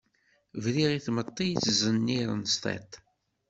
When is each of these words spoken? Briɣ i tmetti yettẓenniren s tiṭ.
Briɣ 0.63 0.89
i 0.93 0.99
tmetti 1.05 1.45
yettẓenniren 1.47 2.41
s 2.53 2.55
tiṭ. 2.63 2.91